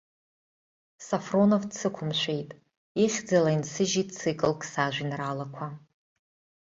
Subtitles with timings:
[1.07, 2.49] Софронов дсықәымшәеит,
[3.03, 5.67] ихьӡала инсыжьит циклк сажәеинраалақәа.